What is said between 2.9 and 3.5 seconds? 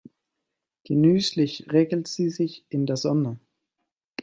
Sonne.